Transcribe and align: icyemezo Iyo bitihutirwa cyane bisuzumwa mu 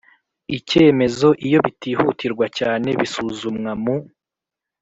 icyemezo 0.57 1.27
Iyo 1.47 1.59
bitihutirwa 1.65 2.45
cyane 2.57 2.89
bisuzumwa 2.99 3.71
mu 3.83 3.95